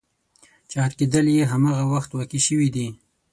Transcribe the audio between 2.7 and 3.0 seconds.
دي.